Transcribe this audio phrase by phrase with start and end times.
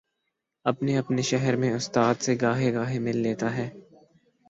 [0.65, 3.69] اپنے اپنے شہر میں استاد سے گاہے گاہے مل لیتا ہے۔